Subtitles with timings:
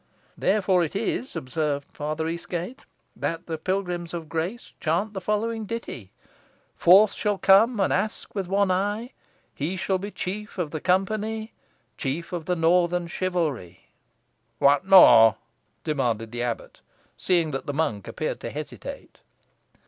[0.35, 2.79] "Therefore it is," observed Father Eastgate,
[3.15, 6.11] "that the Pilgrims of Grace chant the following ditty:
[6.75, 9.11] "'Forth shall come an Aske with one eye,
[9.53, 11.53] He shall be chief of the company
[11.97, 13.89] Chief of the northern chivalry.'"
[14.57, 15.35] "What more?"
[15.83, 16.81] demanded the abbot,
[17.15, 19.19] seeing that the monk appeared to hesitate.